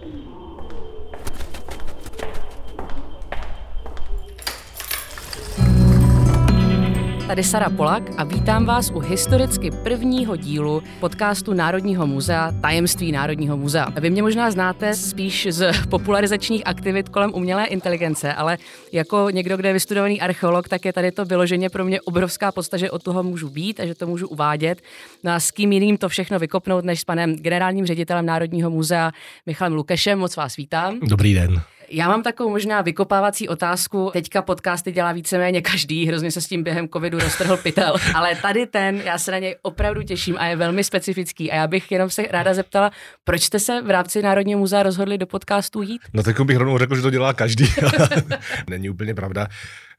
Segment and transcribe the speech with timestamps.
[0.00, 0.39] Thank you.
[7.30, 13.56] Tady Sara Polak a vítám vás u historicky prvního dílu podcastu Národního muzea Tajemství Národního
[13.56, 13.90] muzea.
[14.00, 18.58] Vy mě možná znáte spíš z popularizačních aktivit kolem umělé inteligence, ale
[18.92, 22.76] jako někdo, kde je vystudovaný archeolog, tak je tady to vyloženě pro mě obrovská podsta,
[22.76, 24.82] že od toho můžu být a že to můžu uvádět.
[25.24, 29.12] No a s kým jiným to všechno vykopnout, než s panem generálním ředitelem Národního muzea
[29.46, 30.18] Michalem Lukešem.
[30.18, 30.98] Moc vás vítám.
[31.02, 31.62] Dobrý den.
[31.92, 34.10] Já mám takovou možná vykopávací otázku.
[34.12, 37.94] Teďka podcasty dělá víceméně každý, hrozně se s tím během covidu roztrhl pytel.
[38.14, 41.52] Ale tady ten, já se na něj opravdu těším a je velmi specifický.
[41.52, 42.90] A já bych jenom se ráda zeptala,
[43.24, 46.00] proč jste se v rámci Národního muzea rozhodli do podcastu jít?
[46.12, 47.64] No tak bych rovnou řekl, že to dělá každý.
[48.70, 49.46] Není úplně pravda.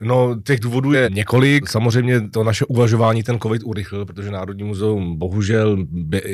[0.04, 1.70] No, těch důvodů je několik.
[1.70, 5.86] Samozřejmě to naše uvažování ten COVID urychlil, protože Národní muzeum bohužel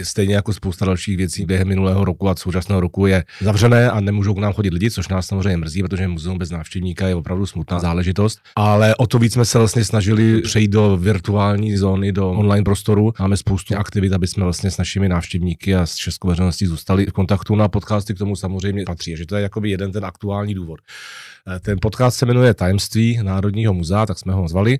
[0.03, 4.33] stejně jako spousta dalších věcí během minulého roku a současného roku je zavřené a nemůžou
[4.33, 7.79] k nám chodit lidi, což nás samozřejmě mrzí, protože muzeum bez návštěvníka je opravdu smutná
[7.79, 8.39] záležitost.
[8.55, 13.13] Ale o to víc jsme se vlastně snažili přejít do virtuální zóny, do online prostoru.
[13.19, 17.11] Máme spoustu aktivit, aby jsme vlastně s našimi návštěvníky a s českou veřejností zůstali v
[17.11, 19.17] kontaktu na podcasty k tomu samozřejmě patří.
[19.17, 20.79] Že to je jakoby jeden ten aktuální důvod.
[21.61, 23.19] Ten podcast se jmenuje Tajemství
[23.57, 24.79] Národního muzea, tak jsme ho zvali.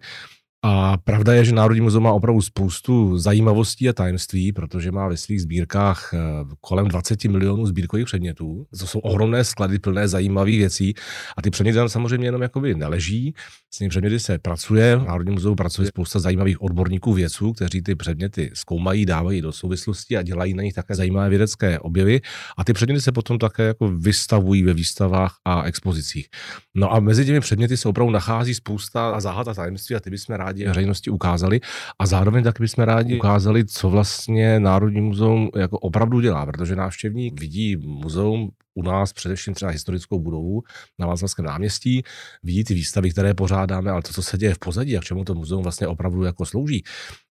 [0.64, 5.18] A pravda je, že Národní muzeum má opravdu spoustu zajímavostí a tajemství, protože má ve
[5.18, 6.20] svých sbírkách eh,
[6.62, 8.66] kolem 20 milionů sbírkových předmětů.
[8.80, 10.94] To jsou ohromné sklady plné zajímavých věcí.
[11.38, 13.34] A ty předměty tam samozřejmě jenom jakoby neleží.
[13.74, 14.98] S těmi předměty se pracuje.
[15.08, 20.22] Národní muzeum pracuje spousta zajímavých odborníků vědců, kteří ty předměty zkoumají, dávají do souvislosti a
[20.22, 22.22] dělají na nich také zajímavé vědecké objevy.
[22.58, 26.28] A ty předměty se potom také jako vystavují ve výstavách a expozicích.
[26.76, 30.36] No a mezi těmi předměty se opravdu nachází spousta záhad a tajemství a ty bychom
[30.36, 31.60] rádi rádi veřejnosti ukázali
[32.00, 37.40] a zároveň taky bychom rádi ukázali, co vlastně Národní muzeum jako opravdu dělá, protože návštěvník
[37.40, 40.64] vidí muzeum u nás především třeba historickou budovu
[41.00, 42.04] na Václavském náměstí,
[42.44, 45.24] vidí ty výstavy, které pořádáme, ale to, co se děje v pozadí a k čemu
[45.24, 46.84] to muzeum vlastně opravdu jako slouží,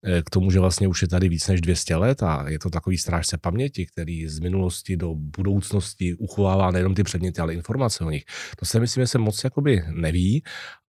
[0.03, 2.69] eh, k tomu, že vlastně už je tady víc než 200 let a je to
[2.69, 8.09] takový strážce paměti, který z minulosti do budoucnosti uchovává nejenom ty předměty, ale informace o
[8.09, 8.23] nich.
[8.59, 10.43] To se myslím, že se moc jakoby neví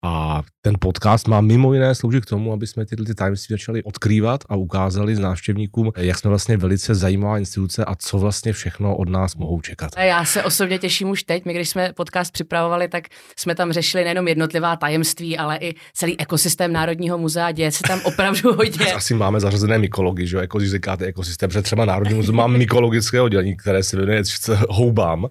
[0.05, 3.83] a ten podcast má mimo jiné sloužit k tomu, aby jsme tyhle ty tajemství začali
[3.83, 8.97] odkrývat a ukázali s návštěvníkům, jak jsme vlastně velice zajímavá instituce a co vlastně všechno
[8.97, 9.91] od nás mohou čekat.
[9.97, 11.45] A já se osobně těším už teď.
[11.45, 13.05] My, když jsme podcast připravovali, tak
[13.37, 17.53] jsme tam řešili nejenom jednotlivá tajemství, ale i celý ekosystém Národního muzea.
[17.53, 18.93] Děje se tam opravdu hodně.
[18.93, 20.41] Asi máme zařazené mykology, že jo?
[20.41, 24.23] Jako když říkáte ekosystém, protože třeba Národní muzeum má mykologické oddělení, které se věnuje
[24.69, 25.27] houbám.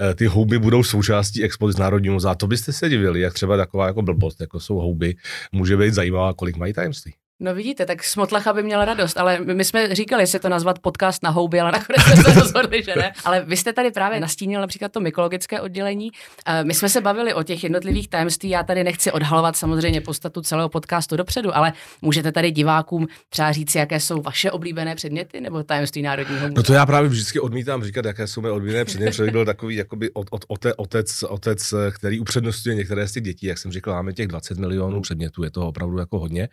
[0.00, 2.34] Eh, ty houby budou součástí expozice Národního muzea.
[2.34, 5.16] To byste se divili, jak třeba taková jako blbost, jako jsou houby,
[5.52, 7.14] může být zajímavá, kolik mají tajemství.
[7.40, 11.22] No vidíte, tak Smotlacha by měla radost, ale my jsme říkali si to nazvat podcast
[11.22, 13.12] na houby, ale nakonec jsme se rozhodli, že ne.
[13.24, 16.10] Ale vy jste tady právě nastínil například to mykologické oddělení.
[16.62, 20.68] My jsme se bavili o těch jednotlivých tajemství, já tady nechci odhalovat samozřejmě podstatu celého
[20.68, 21.72] podcastu dopředu, ale
[22.02, 26.56] můžete tady divákům třeba říct, jaké jsou vaše oblíbené předměty nebo tajemství Národního muzea?
[26.56, 29.76] No to já právě vždycky odmítám říkat, jaké jsou mé oblíbené předměty, protože byl takový
[29.76, 33.94] jakoby od, od, od, otec, otec, který upřednostňuje některé z těch dětí, jak jsem říkal,
[33.94, 36.48] máme těch 20 milionů předmětů, je to opravdu jako hodně.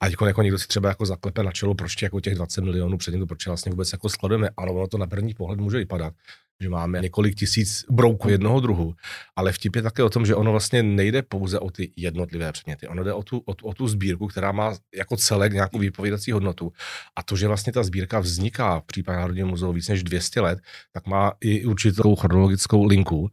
[0.00, 2.98] A jako, jako někdo si třeba jako zaklepe na čelo, proč jako těch 20 milionů
[2.98, 4.48] předmětů, proč vlastně vůbec jako skladujeme.
[4.56, 6.14] Ano, ono to na první pohled může vypadat,
[6.60, 8.94] že máme několik tisíc brouků jednoho druhu,
[9.36, 12.88] ale vtip je také o tom, že ono vlastně nejde pouze o ty jednotlivé předměty,
[12.88, 16.72] ono jde o tu, o, o tu sbírku, která má jako celek nějakou výpovědací hodnotu.
[17.16, 20.58] A to, že vlastně ta sbírka vzniká v případě Národního muzea víc než 200 let,
[20.92, 23.30] tak má i určitou chronologickou linku.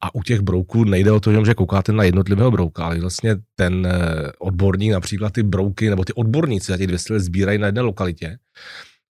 [0.00, 3.86] A u těch brouků nejde o to, že koukáte na jednotlivého brouka, ale vlastně ten
[3.86, 7.80] eh, odborník, například ty brouky nebo ty odborníci za těch 200 let sbírají na jedné
[7.80, 8.38] lokalitě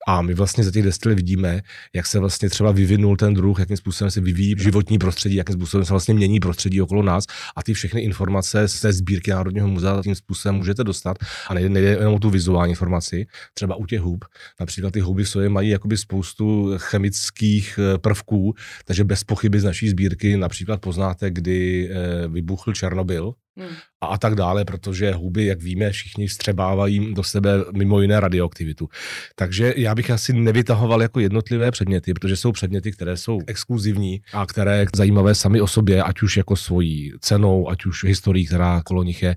[0.09, 1.61] a my vlastně za těch deset let vidíme,
[1.95, 5.85] jak se vlastně třeba vyvinul ten druh, jakým způsobem se vyvíjí životní prostředí, jakým způsobem
[5.85, 7.25] se vlastně mění prostředí okolo nás.
[7.57, 11.19] A ty všechny informace z té sbírky Národního muzea tím způsobem můžete dostat.
[11.49, 14.25] A nejde, nejde jenom o tu vizuální informaci, třeba u těch hub.
[14.61, 18.55] Například ty huby soje mají jakoby spoustu chemických eh, prvků,
[18.85, 23.77] takže bez pochyby z naší sbírky například poznáte, kdy eh, vybuchl Černobyl, hmm.
[24.01, 28.89] a, a tak dále, protože huby, jak víme, všichni vstřebávají do sebe mimo jiné radioaktivitu.
[29.35, 34.47] Takže já bych asi nevytahoval jako jednotlivé předměty, protože jsou předměty, které jsou exkluzivní a
[34.47, 39.03] které zajímavé sami o sobě, ať už jako svojí cenou, ať už historií, která kolo
[39.03, 39.37] nich je.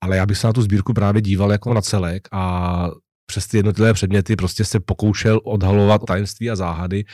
[0.00, 2.90] Ale já bych se na tu sbírku právě díval jako na celek a
[3.26, 7.04] přes ty jednotlivé předměty prostě se pokoušel odhalovat tajemství a záhady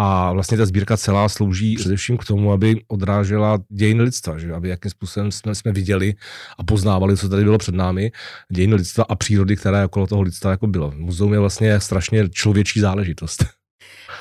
[0.00, 4.52] a vlastně ta sbírka celá slouží především k tomu, aby odrážela dějiny lidstva, že?
[4.52, 6.14] aby jakým způsobem jsme, jsme viděli
[6.58, 8.12] a poznávali, co tady bylo před námi,
[8.52, 10.92] dějiny lidstva a přírody, která okolo toho lidstva jako bylo.
[10.96, 13.44] Muzeum je vlastně strašně člověčí záležitost.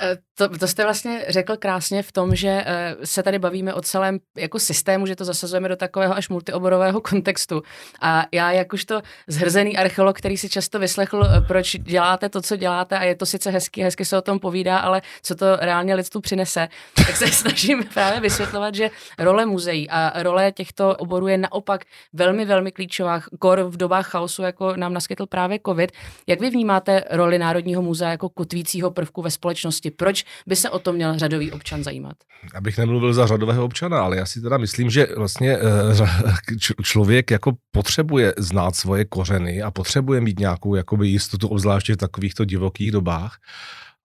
[0.02, 3.82] Eh, To, to jste vlastně řekl krásně v tom, že uh, se tady bavíme o
[3.82, 7.64] celém jako systému, že to zasazujeme do takového až multioborového kontextu.
[8.02, 12.98] A já jakožto zhrzený archeolog, který si často vyslechl, uh, proč děláte to, co děláte
[12.98, 16.22] a je to sice hezky, hezky se o tom povídá, ale co to reálně lidstvu
[16.22, 18.90] přinese, tak se snažím právě vysvětlovat, že
[19.20, 23.22] role muzeí a role těchto oborů je naopak velmi, velmi klíčová.
[23.40, 25.92] Kor v dobách chaosu, jako nám naskytl právě COVID.
[26.28, 29.87] Jak vy vnímáte roli Národního muzea jako kotvícího prvku ve společnosti?
[29.92, 32.16] Proč by se o to měl řadový občan zajímat?
[32.56, 37.54] Abych nemluvil za řadového občana, ale já si teda myslím, že vlastně eh, člověk jako
[37.72, 43.38] potřebuje znát svoje kořeny a potřebuje mít nějakou jakoby jistotu, obzvláště v takovýchto divokých dobách.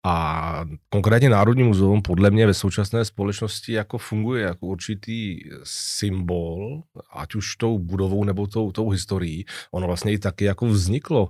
[0.04, 6.82] A konkrétně Národní muzeum podle mě ve současné společnosti jako funguje jako určitý symbol,
[7.12, 9.44] ať už tou budovou nebo tou, tou historií.
[9.70, 11.28] Ono vlastně i taky jako vzniklo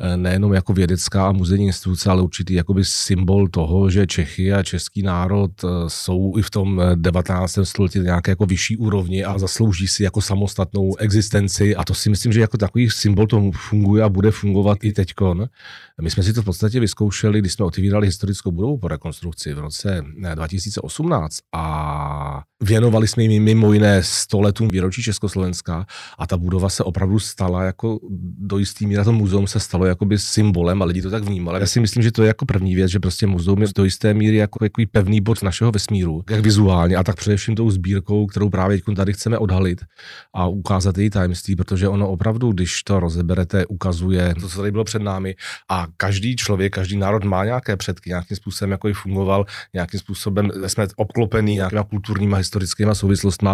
[0.00, 4.62] eh, nejenom jako vědecká a muzejní instituce, ale určitý jakoby symbol toho, že Čechy a
[4.62, 7.58] český národ eh, jsou i v tom 19.
[7.62, 11.76] století nějaké jako vyšší úrovni a zaslouží si jako samostatnou existenci.
[11.76, 15.46] A to si myslím, že jako takový symbol to funguje a bude fungovat i teďkon.
[16.00, 19.58] My jsme si to v podstatě vyzkoušeli, když jsme otvírali historickou budovu po rekonstrukci v
[19.58, 20.04] roce
[20.34, 25.86] 2018 eh, a věnovali jsme jim mimo jiné 100 letům výročí Československa
[26.18, 27.98] a ta budova se opravdu stala jako
[28.38, 31.60] do jistý míry, to muzeum se stalo jakoby symbolem a lidi to tak vnímali.
[31.60, 34.14] Já si myslím, že to je jako první věc, že prostě muzeum je do jisté
[34.14, 38.50] míry jako jako pevný bod našeho vesmíru, jak vizuálně a tak především tou sbírkou, kterou
[38.50, 39.80] právě tady chceme odhalit
[40.34, 44.84] a ukázat její tajemství, protože ono opravdu, když to rozeberete, ukazuje to, co tady bylo
[44.84, 45.34] před námi
[45.70, 50.50] a každý člověk, každý národ má nějaké předky, nějakým způsobem jako i fungoval, nějakým způsobem
[50.66, 53.50] jsme obklopení nějakýma kulturníma, historickými souvislostmi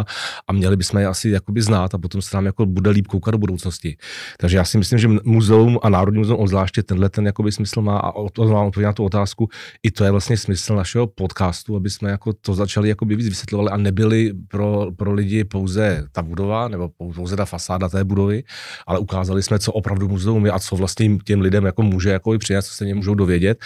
[0.48, 3.32] a měli bychom je asi jakoby znát a potom se nám jako bude líp koukat
[3.32, 3.96] do budoucnosti.
[4.38, 7.98] Takže já si myslím, že muzeum a Národní muzeum obzvláště tenhle ten jakoby smysl má
[7.98, 9.48] a mám odpověď na tu otázku.
[9.82, 13.70] I to je vlastně smysl našeho podcastu, aby jsme jako to začali jakoby víc vysvětlovali
[13.70, 18.44] a nebyli pro, pro lidi pouze ta budova nebo pouze ta fasáda té budovy,
[18.86, 22.34] ale ukázali jsme, co opravdu muzeum je a co vlastně těm lidem jako může jako
[22.34, 23.58] i přinést, co se můžou dovědět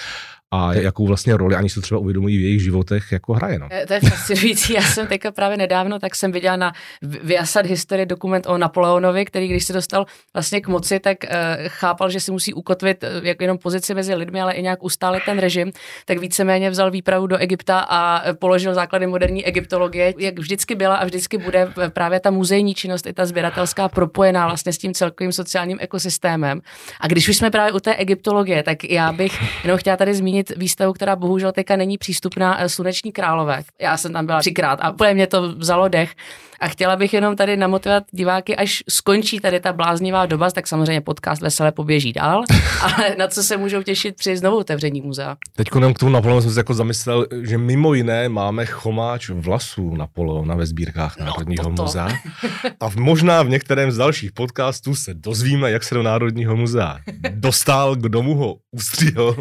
[0.50, 3.58] a jakou vlastně roli ani se třeba uvědomují v jejich životech, jako hraje.
[3.58, 3.68] No.
[3.86, 4.72] To je fascinující.
[4.72, 9.48] Já jsem teďka právě nedávno, tak jsem viděla na Vyasad historie dokument o Napoleonovi, který
[9.48, 11.30] když se dostal vlastně k moci, tak uh,
[11.66, 15.22] chápal, že si musí ukotvit uh, jak jenom pozici mezi lidmi, ale i nějak ustálit
[15.24, 15.72] ten režim,
[16.04, 20.96] tak víceméně vzal výpravu do Egypta a eh, položil základy moderní egyptologie, jak vždycky byla
[20.96, 25.32] a vždycky bude právě ta muzejní činnost i ta sběratelská propojená vlastně s tím celkovým
[25.32, 26.60] sociálním ekosystémem.
[27.00, 30.39] A když už jsme právě u té egyptologie, tak já bych jenom chtěla tady zmínit
[30.40, 33.62] zmínit výstavu, která bohužel teďka není přístupná, eh, Sluneční králové.
[33.80, 36.14] Já jsem tam byla třikrát a úplně mě to vzalo dech.
[36.60, 41.00] A chtěla bych jenom tady namotivovat diváky, až skončí tady ta bláznivá doba, tak samozřejmě
[41.00, 42.44] podcast veselé poběží dál,
[42.80, 45.36] ale na co se můžou těšit při znovu otevření muzea.
[45.56, 50.54] Teď k tomu Napoleonu jsem se jako zamyslel, že mimo jiné máme chomáč vlasů Napoleona
[50.54, 51.82] ve sbírkách no, Národního toto.
[51.82, 52.08] muzea.
[52.80, 56.98] A možná v některém z dalších podcastů se dozvíme, jak se do Národního muzea
[57.30, 59.36] dostal, kdo mu ho ustříhl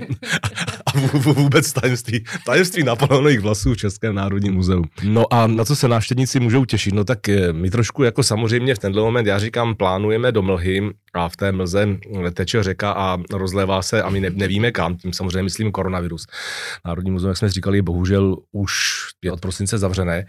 [0.95, 4.83] a vůbec tajemství, tajemství Napoleonových vlasů v Českém národním muzeu.
[5.03, 6.93] No a na co se návštěvníci můžou těšit?
[6.93, 10.81] No tak eh, my trošku jako samozřejmě v tenhle moment, já říkám, plánujeme do mlhy
[11.13, 11.87] a v té mlze
[12.33, 16.25] teče řeka a rozlévá se a my nevíme kam, tím samozřejmě myslím koronavirus.
[16.85, 18.73] Národní muzeum, jak jsme říkali, bohužel už
[19.23, 20.25] je od prosince zavřené,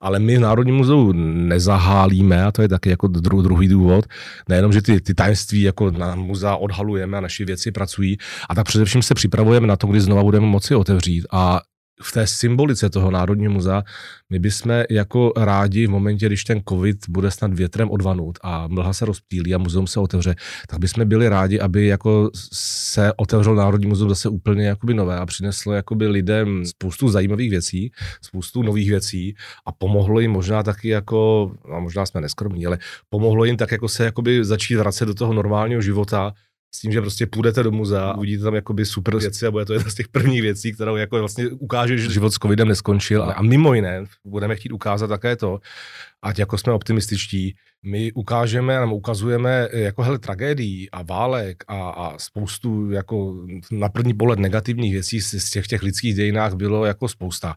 [0.00, 4.04] ale my v Národním muzeu nezahálíme a to je taky jako dru, druhý důvod.
[4.48, 8.16] Nejenom, že ty, ty tajemství jako na muzea odhalujeme a naše věci pracují,
[8.48, 11.26] a tak především se připravujeme na to, kdy znova budeme moci otevřít.
[11.32, 11.60] A
[12.02, 13.82] v té symbolice toho Národního muzea,
[14.30, 18.92] my bychom jako rádi v momentě, když ten covid bude snad větrem odvanut a mlha
[18.92, 20.34] se rozptýlí a muzeum se otevře,
[20.68, 25.26] tak bychom byli rádi, aby jako se otevřel Národní muzeum zase úplně jakoby nové a
[25.26, 27.90] přineslo jakoby lidem spoustu zajímavých věcí,
[28.22, 29.34] spoustu nových věcí
[29.66, 32.78] a pomohlo jim možná taky jako, a možná jsme neskromní, ale
[33.08, 36.32] pomohlo jim tak jako se jakoby začít vracet do toho normálního života,
[36.74, 39.72] s tím, že prostě půjdete do muzea, uvidíte tam jakoby super věci a bude to
[39.72, 43.32] jedna z těch prvních věcí, kterou jako vlastně ukáže, že život s covidem neskončil.
[43.36, 45.60] A mimo jiné budeme chtít ukázat také to,
[46.22, 52.18] ať jako jsme optimističtí, my ukážeme, nebo ukazujeme jako hele tragédií a válek a, a
[52.18, 57.54] spoustu jako na první pohled negativních věcí z těch, těch lidských dějinách bylo jako spousta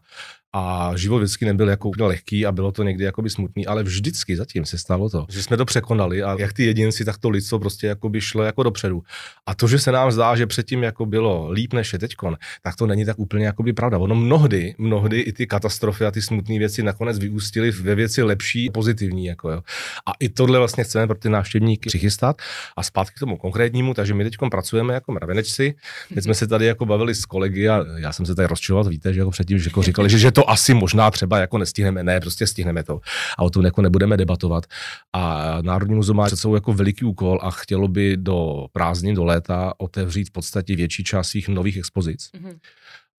[0.54, 4.36] a život vždycky nebyl jako úplně lehký a bylo to někdy jakoby smutný, ale vždycky
[4.36, 7.58] zatím se stalo to, že jsme to překonali a jak ty jedinci, tak to lidstvo
[7.58, 9.02] prostě jako by šlo jako dopředu.
[9.46, 12.76] A to, že se nám zdá, že předtím jako bylo líp než je teďkon, tak
[12.76, 13.98] to není tak úplně jako by pravda.
[13.98, 18.51] Ono mnohdy, mnohdy i ty katastrofy a ty smutné věci nakonec vyústily ve věci lepší,
[18.72, 19.24] pozitivní.
[19.26, 19.62] Jako jo.
[20.06, 22.42] A i tohle vlastně chceme pro ty návštěvníky přichystat.
[22.76, 25.74] A zpátky k tomu konkrétnímu, takže my teď pracujeme jako mravenečci.
[26.14, 29.14] Teď jsme se tady jako bavili s kolegy a já jsem se tady rozčiloval, víte,
[29.14, 32.20] že jako předtím, že jako říkali, že, že to asi možná třeba jako nestihneme, ne,
[32.20, 33.00] prostě stihneme to.
[33.38, 34.64] A o tom jako nebudeme debatovat.
[35.12, 39.72] A Národní muzeum má před jako veliký úkol a chtělo by do prázdnin, do léta
[39.78, 42.30] otevřít v podstatě větší část svých nových expozic.
[42.34, 42.58] Mm-hmm.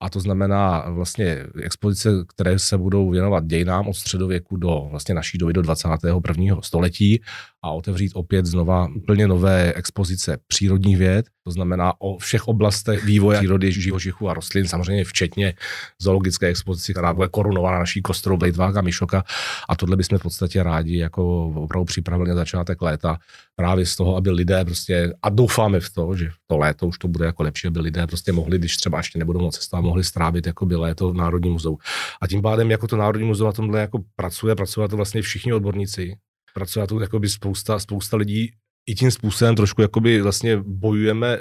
[0.02, 5.38] A to znamená vlastně expozice, které se budou věnovat dějinám od středověku do vlastně naší
[5.38, 6.62] doby do 21.
[6.62, 7.22] století
[7.64, 13.38] a otevřít opět znova úplně nové expozice přírodních věd, to znamená o všech oblastech vývoje
[13.38, 15.54] přírody, živočichů a rostlin, samozřejmě včetně
[16.02, 19.24] zoologické expozice, která bude korunovaná naší kostrou Blejtváka Mišoka.
[19.70, 23.18] A tohle bychom v podstatě rádi jako opravdu připravili na začátek léta
[23.56, 27.08] právě z toho, aby lidé prostě, a doufáme v to, že to léto už to
[27.08, 30.48] bude jako lepší, aby lidé prostě mohli, když třeba ještě nebudou moc cestovat, mohli strávit
[30.48, 31.78] jako by léto v Národní muzeu.
[32.22, 35.54] A tím pádem jako to Národní muzeum na tomhle jako pracuje, pracuje to vlastně všichni
[35.54, 36.16] odborníci,
[36.54, 38.52] pracuje to jakoby spousta, spousta lidí
[38.86, 41.40] i tím způsobem trošku jakoby vlastně bojujeme e,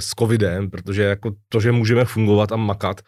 [0.00, 3.00] s covidem, protože jako to, že můžeme fungovat a makat,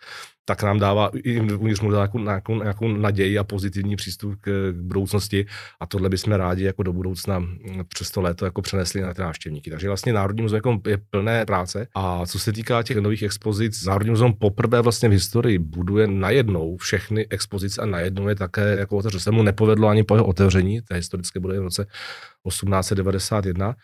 [0.45, 2.19] tak nám dává i uvnitř mu nějakou,
[2.63, 5.47] nějakou, naději a pozitivní přístup k, k budoucnosti
[5.81, 7.43] a tohle bychom rádi jako do budoucna
[7.89, 9.71] přes to léto jako přenesli na ty návštěvníky.
[9.71, 13.85] Takže vlastně Národní muzeum jako je plné práce a co se týká těch nových expozic,
[13.85, 18.97] Národní muzeum poprvé vlastně v historii buduje najednou všechny expozice a najednou je také jako
[18.97, 19.21] otevřeno.
[19.21, 21.87] Se mu nepovedlo ani po jeho otevření, té historické bude v roce
[22.49, 23.75] 1891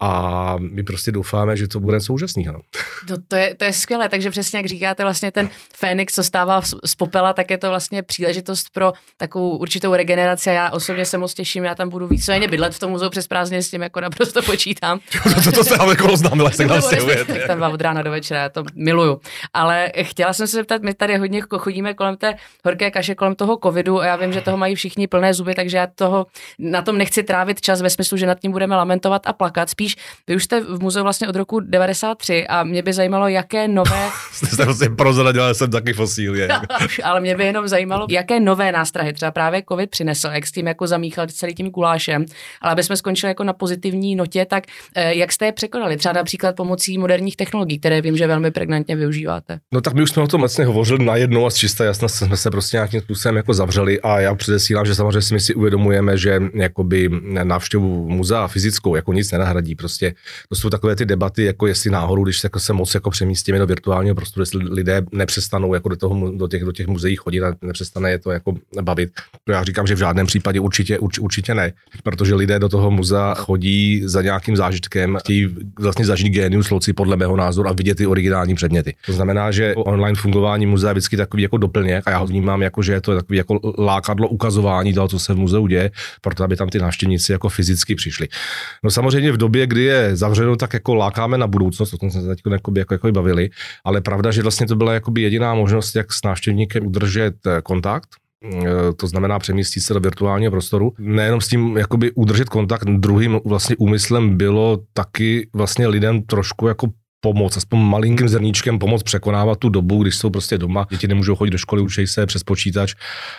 [0.00, 2.44] a my prostě doufáme, že to bude současný.
[2.44, 2.60] No.
[3.08, 6.62] To, to, je, to je skvělé, takže přesně jak říkáte, vlastně ten Fénix, co stává
[6.84, 11.18] z popela, tak je to vlastně příležitost pro takovou určitou regeneraci a já osobně se
[11.18, 14.00] moc těším, já tam budu víceméně bydlet v tom muzeu přes prázdniny, s tím jako
[14.00, 15.00] naprosto počítám.
[15.44, 16.82] to, to se ale jako oznámila, se nám
[17.46, 19.20] Tam od rána do večera, já to miluju.
[19.54, 23.58] Ale chtěla jsem se zeptat, my tady hodně chodíme kolem té horké kaše, kolem toho
[23.62, 26.26] covidu a já vím, že toho mají všichni plné zuby, takže já toho
[26.58, 29.70] na tom nechci trávit čas ve smyslu, že nad tím budeme lamentovat a plakat.
[29.70, 33.28] Spíš spíš, vy už jste v muzeu vlastně od roku 93 a mě by zajímalo,
[33.28, 34.08] jaké nové...
[34.32, 36.48] jste se prozradila, jsem taky fosílie.
[37.04, 40.66] ale mě by jenom zajímalo, jaké nové nástrahy třeba právě covid přinesl, jak s tím
[40.66, 42.24] jako zamíchal celý tím gulášem,
[42.60, 44.64] ale aby jsme skončili jako na pozitivní notě, tak
[44.94, 45.96] eh, jak jste je překonali?
[45.96, 49.58] Třeba například pomocí moderních technologií, které vím, že velmi pregnantně využíváte.
[49.72, 52.50] No tak my už jsme o tom vlastně hovořili najednou a z jasna jsme se
[52.50, 56.40] prostě nějakým způsobem jako zavřeli a já předesílám, že samozřejmě si my si uvědomujeme, že
[56.54, 57.08] jakoby
[57.42, 60.14] návštěvu muzea fyzickou jako nic nenahradí, Prostě
[60.48, 63.58] to jsou takové ty debaty, jako jestli náhodou, když se, jako se moc jako přemístíme
[63.58, 67.42] do virtuálního prostoru, jestli lidé nepřestanou jako do, toho, do, těch, do těch muzeí chodit
[67.42, 69.10] a nepřestane je to jako bavit.
[69.44, 71.72] To já říkám, že v žádném případě určitě, urč, určitě ne,
[72.04, 77.16] protože lidé do toho muzea chodí za nějakým zážitkem, chtějí vlastně zažít genius loci podle
[77.16, 78.94] mého názoru a vidět ty originální předměty.
[79.06, 82.62] To znamená, že online fungování muzea je vždycky takový jako doplněk a já ho vnímám
[82.62, 86.44] jako, že je to takový jako lákadlo ukazování toho, co se v muzeu děje, proto
[86.44, 88.28] aby tam ty návštěvníci jako fyzicky přišli.
[88.84, 92.20] No samozřejmě v době, kdy je zavřeno, tak jako lákáme na budoucnost, o tom jsme
[92.20, 93.50] se teď jako, jako, jako bavili,
[93.84, 98.08] ale pravda, že vlastně to byla jakoby jediná možnost, jak s návštěvníkem udržet eh, kontakt,
[98.44, 100.92] eh, to znamená přemístit se do virtuálního prostoru.
[100.98, 106.88] Nejenom s tím jakoby udržet kontakt, druhým vlastně úmyslem bylo taky vlastně lidem trošku jako
[107.20, 111.50] pomoct, aspoň malinkým zrníčkem pomoct překonávat tu dobu, když jsou prostě doma, děti nemůžou chodit
[111.50, 112.94] do školy, učí se přes počítač,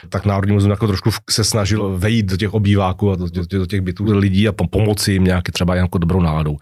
[0.10, 3.66] tak Národní muzeum jako trošku se snažil vejít do těch obýváků a do, do, do
[3.66, 6.58] těch bytů lidí a pomoci jim nějaký třeba jako dobrou náladou.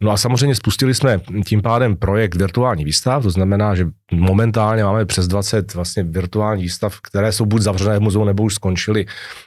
[0.00, 5.04] No a samozřejmě spustili jsme tím pádem projekt virtuální výstav, to znamená, že momentálně máme
[5.04, 9.06] přes 20 vlastně virtuální výstav, které jsou buď zavřené v muzeu, nebo už skončily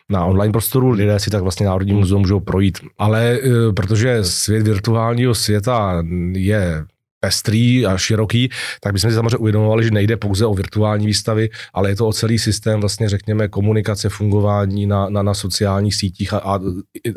[0.09, 0.89] na online prostoru.
[0.89, 2.79] Lidé si tak vlastně Národní muzeum můžou projít.
[2.97, 3.39] Ale e,
[3.73, 6.03] protože svět virtuálního světa
[6.33, 6.85] je
[7.21, 8.49] pestrý a široký,
[8.81, 12.13] tak bychom si samozřejmě uvědomovali, že nejde pouze o virtuální výstavy, ale je to o
[12.13, 16.59] celý systém vlastně řekněme komunikace, fungování na, na, na sociálních sítích a, a,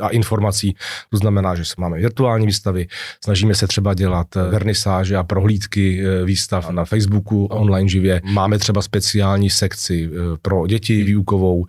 [0.00, 0.76] a informací.
[1.11, 2.87] To znamená, že máme virtuální výstavy,
[3.25, 8.20] snažíme se třeba dělat eh, vernisáže a prohlídky eh, výstav na Facebooku online živě.
[8.25, 11.66] Máme třeba speciální sekci eh, pro děti výukovou.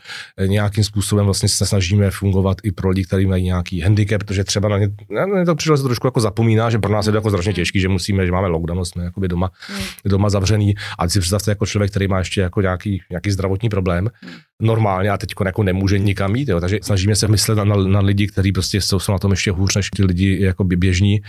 [0.48, 4.70] Nějakým způsobem vlastně se snažíme fungovat i pro lidi, kteří mají nějaký handicap, protože třeba
[4.70, 7.18] na ně, na ně to přišlo se trošku jako zapomíná, že pro nás je to
[7.18, 9.86] jako strašně těžký, že musíme že máme lockdown, jsme jakoby doma, hmm.
[10.05, 10.75] doma zavřený.
[11.00, 14.34] A si představte jako člověk, který má ještě jako nějaký, nějaký zdravotní problém, hmm.
[14.62, 16.50] Normálně a teď jako nemůže nikam jít.
[16.50, 16.60] Jo.
[16.60, 19.52] Takže snažíme se myslet na, na, na lidi, kteří prostě jsou, jsou, na tom ještě
[19.52, 21.22] hůř než ty lidi jako běžní.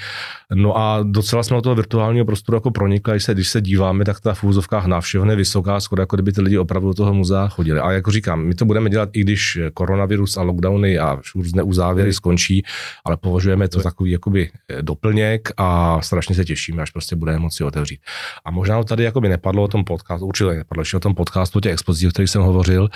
[0.54, 4.04] No a docela jsme do toho virtuálního prostoru jako pronikli, když se, když se díváme,
[4.04, 7.49] tak ta v úzovkách návštěvně vysoká, skoro jako kdyby ty lidi opravdu do toho muzea
[7.49, 7.80] chodili.
[7.80, 12.12] A jako říkám, my to budeme dělat i když koronavirus a lockdowny a různé uzávěry
[12.12, 12.62] skončí,
[13.04, 18.00] ale považujeme to takový jakoby doplněk a strašně se těšíme, až prostě bude moci otevřít.
[18.45, 21.61] A možná tady jako by nepadlo o tom podcastu, určitě nepadlo ještě o tom podcastu
[21.61, 22.88] těch expozicí, o kterých jsem hovořil,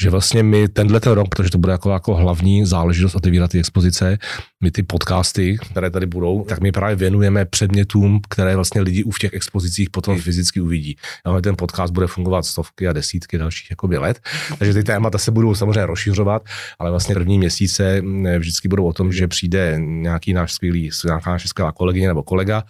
[0.00, 3.58] že vlastně my tenhle ten rok, protože to bude jako, jako hlavní záležitost otevírat ty
[3.58, 4.18] expozice,
[4.62, 9.10] my ty podcasty, které tady budou, tak my právě věnujeme předmětům, které vlastně lidi u
[9.10, 10.96] v těch expozicích potom fyzicky uvidí.
[11.24, 14.20] Ale ten podcast bude fungovat stovky a desítky dalších jakoby let,
[14.58, 16.42] takže ty témata se budou samozřejmě rozšiřovat,
[16.78, 21.30] ale vlastně první měsíce mm, vždycky budou o tom, že přijde nějaký náš skvělý, nějaká
[21.30, 22.64] naše skvělá kolegyně nebo kolega,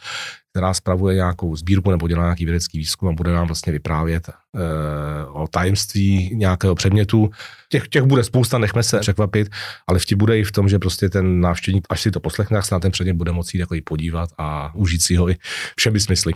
[0.54, 4.32] která spravuje nějakou sbírku nebo dělá nějaký vědecký výzkum a bude nám vlastně vyprávět e,
[5.26, 7.30] o tajemství nějakého předmětu.
[7.68, 9.48] Těch, těch bude spousta, nechme se překvapit,
[9.86, 12.64] ale vtip bude i v tom, že prostě ten návštěvník, až si to poslechne, tak
[12.64, 15.36] se na ten předmět bude moci jako podívat a užít si ho i
[15.76, 16.32] všemi smysly.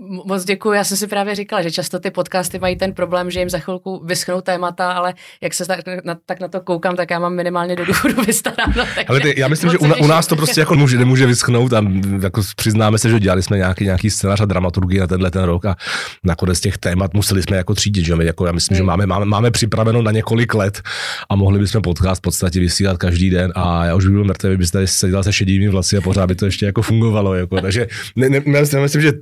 [0.00, 0.72] Moc děkuji.
[0.72, 3.58] Já jsem si právě říkala, že často ty podcasty mají ten problém, že jim za
[3.58, 7.34] chvilku vyschnou témata, ale jak se tak na, tak na to koukám, tak já mám
[7.34, 8.84] minimálně do důchodu vystaráno.
[9.08, 11.84] Ale ty, já myslím, že u, u, nás to prostě jako může, nemůže vyschnout a
[12.22, 15.64] jako přiznáme se, že dělali jsme nějaký, nějaký scénář a dramaturgii na tenhle ten rok
[15.64, 15.76] a
[16.24, 18.04] nakonec těch témat museli jsme jako třídit.
[18.04, 18.16] Že?
[18.16, 18.78] My jako, já myslím, hmm.
[18.78, 20.82] že máme, máme, máme, připraveno na několik let
[21.30, 24.48] a mohli bychom podcast v podstatě vysílat každý den a já už bych byl mrtvý,
[24.48, 27.34] kdybyste seděl se šedivými vlasy a pořád by to ještě jako fungovalo.
[27.34, 27.60] Jako.
[27.60, 29.12] Takže ne, ne, já myslím, že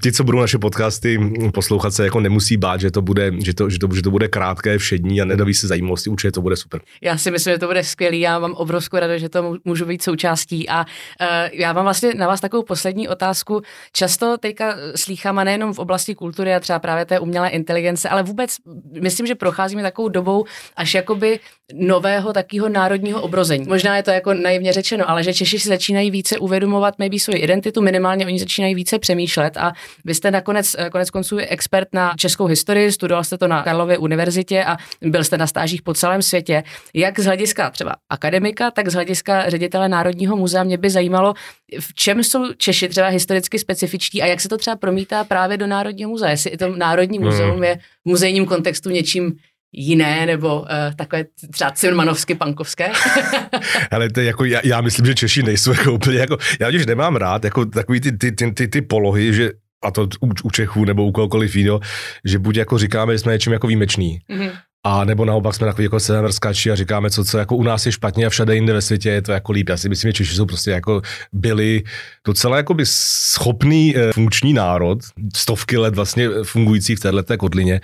[0.00, 1.18] ti, co budou naše podcasty
[1.54, 4.28] poslouchat se jako nemusí bát, že to bude, že to, že to, že to bude
[4.28, 6.80] krátké, všední a nedoví se zajímavosti, určitě to bude super.
[7.02, 10.02] Já si myslím, že to bude skvělý, já mám obrovskou radost, že to můžu být
[10.02, 13.62] součástí a uh, já mám vlastně na vás takovou poslední otázku.
[13.92, 18.22] Často teďka slýchám a nejenom v oblasti kultury a třeba právě té umělé inteligence, ale
[18.22, 18.56] vůbec
[19.00, 20.44] myslím, že procházíme takovou dobou
[20.76, 21.40] až jakoby
[21.74, 23.64] nového takého národního obrození.
[23.68, 27.38] Možná je to jako naivně řečeno, ale že Češi si začínají více uvědomovat maybe svoji
[27.38, 29.72] identitu, minimálně oni začínají více přemýšlet a
[30.04, 34.64] vy jste nakonec konec konců expert na českou historii, studoval jste to na Karlově univerzitě
[34.64, 36.62] a byl jste na stážích po celém světě.
[36.94, 41.34] Jak z hlediska třeba akademika, tak z hlediska ředitele Národního muzea mě by zajímalo,
[41.80, 45.66] v čem jsou Češi třeba historicky specifičtí a jak se to třeba promítá právě do
[45.66, 46.30] Národního muzea.
[46.30, 47.64] Jestli i to Národní muzeum hmm.
[47.64, 49.32] je v muzejním kontextu něčím
[49.72, 50.66] jiné, nebo uh,
[50.96, 52.92] takové třeba cimrmanovsky pankovské?
[53.90, 57.16] Ale to jako, já, já, myslím, že Češi nejsou jako úplně jako, já už nemám
[57.16, 59.50] rád jako takový ty, ty, ty, ty, ty polohy, že
[59.82, 61.80] a to u, u Čechů nebo u kohokoliv jiného,
[62.24, 64.52] že buď jako říkáme, že jsme něčím jako výjimeční, mm-hmm.
[64.84, 67.92] A nebo naopak jsme takový jako severskači a říkáme, co, co jako u nás je
[67.92, 69.68] špatně a všade jinde ve světě je to jako líp.
[69.68, 71.82] Já si myslím, že Češi jsou prostě jako byli
[72.26, 74.98] docela jako by schopný eh, funkční národ,
[75.36, 77.80] stovky let vlastně fungující v této kotlině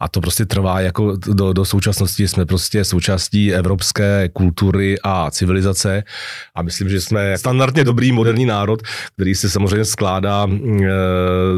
[0.00, 2.28] a to prostě trvá jako do, do současnosti.
[2.28, 6.02] Jsme prostě součástí evropské kultury a civilizace
[6.54, 8.82] a myslím, že jsme standardně dobrý moderní národ,
[9.14, 10.88] který se samozřejmě skládá eh,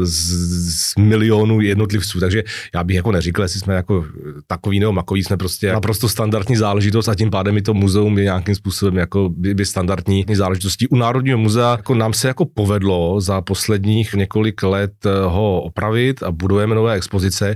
[0.01, 2.19] z, z milionů jednotlivců.
[2.19, 2.43] Takže
[2.75, 4.05] já bych jako neříkal, jestli jsme jako
[4.47, 8.23] takový nebo makový jsme prostě naprosto standardní záležitost a tím pádem i to muzeum je
[8.23, 10.87] nějakým způsobem jako by, by standardní záležitostí.
[10.87, 16.23] U Národního muzea jako nám se jako povedlo za posledních několik let eh, ho opravit
[16.23, 17.55] a budujeme nové expozice,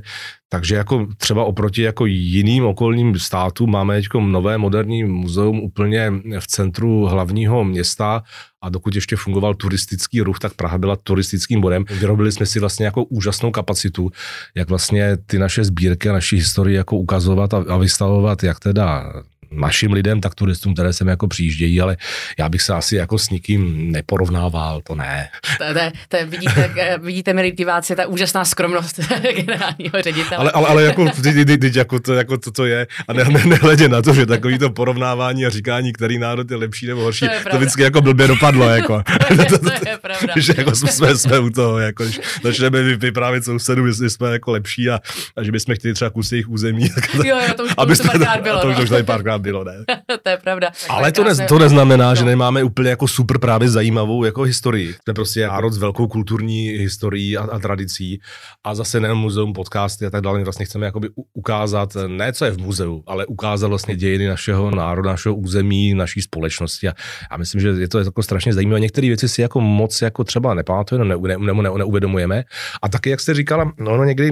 [0.49, 6.47] takže jako třeba oproti jako jiným okolním státům máme teď nové moderní muzeum úplně v
[6.47, 8.23] centru hlavního města
[8.61, 11.85] a dokud ještě fungoval turistický ruch, tak Praha byla turistickým bodem.
[11.99, 14.11] Vyrobili jsme si vlastně jako úžasnou kapacitu,
[14.55, 19.13] jak vlastně ty naše sbírky a naši historii jako ukazovat a, a vystavovat, jak teda
[19.51, 21.97] našim lidem, tak turistům, které sem jako přijíždějí, ale
[22.39, 25.29] já bych se asi jako s nikým neporovnával, to ne.
[25.57, 28.99] To, to, to vidíte, vidíte, milí diváci, ta úžasná skromnost
[29.35, 30.37] generálního ředitele.
[30.37, 33.45] Ale, ale, ale jako, teď, teď, jako, to, jako to, to je, a ne, ne,
[33.45, 37.25] nehledě na to, že takový to porovnávání a říkání, který národ je lepší nebo horší,
[37.43, 38.69] to, to vždycky jako blbě dopadlo.
[38.69, 39.03] Jako.
[39.49, 40.33] to, to, je pravda.
[40.35, 44.89] že jako jsme, jsme u toho, jako, že začneme vyprávět sousedům, jestli jsme jako lepší
[44.89, 44.99] a,
[45.35, 46.89] a že bychom chtěli třeba kus jejich území.
[46.89, 48.59] Tak, jo, jo, to už, to, to, bylo.
[48.61, 48.83] To už, no.
[48.83, 49.73] už tady párkrát bylo, ne?
[50.23, 50.71] to je pravda.
[50.89, 54.95] Ale to, ne, to neznamená, že nemáme úplně jako super právě zajímavou jako historii.
[55.03, 58.19] Jsme prostě národ s velkou kulturní historií a, a tradicí
[58.63, 60.37] a zase nejen muzeum, podcasty a tak dále.
[60.37, 64.71] My vlastně chceme jakoby ukázat, ne co je v muzeu, ale ukázat vlastně dějiny našeho
[64.71, 66.87] národa, našeho území, naší společnosti.
[66.87, 66.93] A,
[67.29, 68.79] a myslím, že je to jako strašně zajímavé.
[68.79, 72.43] Některé věci si jako moc jako třeba nepamatujeme, ne, ne, ne, ne, neuvědomujeme.
[72.81, 74.31] A taky, jak jste říkala, no, no někdy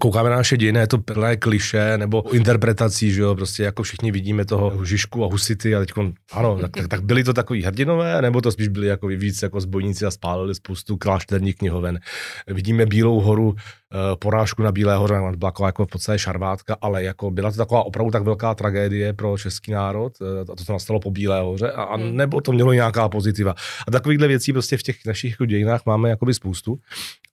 [0.00, 4.12] koukáme na naše dějiny, je to plné kliše nebo interpretací, že jo, prostě jako všichni
[4.12, 5.92] vidíme toho Žižku a Husity a teď,
[6.32, 9.60] ano, tak, tak, tak, byli to takový hrdinové, nebo to spíš byli jako víc jako
[9.60, 12.00] zbojníci a spálili spoustu klášterních knihoven.
[12.46, 17.30] Vidíme Bílou horu, eh, porážku na Bílé hoře, byla jako v podstatě šarvátka, ale jako
[17.30, 21.00] byla to taková opravdu tak velká tragédie pro český národ, eh, a to, co nastalo
[21.00, 22.16] po Bílé hoře, a, a hmm.
[22.16, 23.54] nebo to mělo nějaká pozitiva.
[23.88, 26.78] A takovýchhle věcí prostě v těch našich jako dějinách máme jakoby spoustu.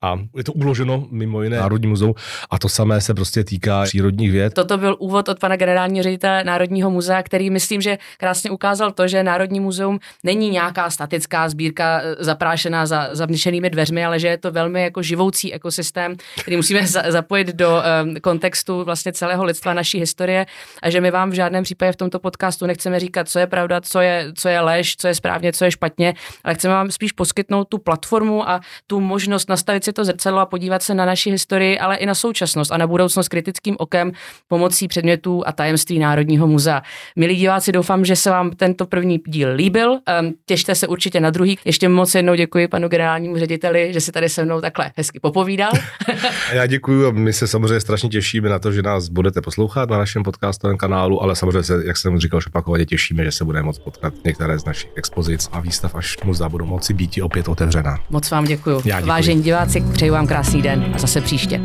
[0.04, 2.14] A je to uloženo mimo jiné Národní muzeum
[2.50, 4.54] a to samé se prostě týká přírodních věd.
[4.54, 9.08] Toto byl úvod od pana generálního ředitele Národního muzea, který myslím, že krásně ukázal to,
[9.08, 14.38] že Národní muzeum není nějaká statická sbírka eh, zaprášená za zavničenými dveřmi, ale že je
[14.38, 19.74] to velmi jako živoucí ekosystém, který musíme za, zapojit do um, kontextu vlastně celého lidstva
[19.74, 20.46] naší historie
[20.82, 23.82] a že my vám v žádném případě v tomto podcastu nechceme říkat, co je pravda,
[23.82, 26.14] co je, co je lež, co je správně, co je špatně,
[26.44, 30.46] ale chceme vám spíš poskytnout tu platformu a tu možnost nastavit si to zrcadlo a
[30.46, 34.12] podívat se na naši historii, ale i na současnost a na budoucnost kritickým okem
[34.48, 36.82] pomocí předmětů a tajemství Národního muzea.
[37.16, 40.00] Milí diváci, doufám, že se vám tento první díl líbil.
[40.46, 41.58] Těšte se určitě na druhý.
[41.66, 45.72] Ještě moc jednou děkuji panu generálnímu řediteli, že si tady se mnou takhle hezky popovídal.
[46.50, 49.90] A já děkuji a my se samozřejmě strašně těšíme na to, že nás budete poslouchat
[49.90, 53.46] na našem podcastovém kanálu, ale samozřejmě se, jak jsem říkal, že opakovaně těšíme, že se
[53.46, 57.48] budeme moc potkat některé z našich expozic a výstav, až muzea budou moci být opět
[57.48, 58.00] otevřená.
[58.10, 58.82] Moc vám děkuji.
[59.06, 61.62] Vážení diváci, přeju vám krásný den a zase příště.